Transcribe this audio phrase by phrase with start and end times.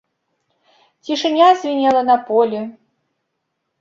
[1.09, 2.67] Цішыня звінела на полі.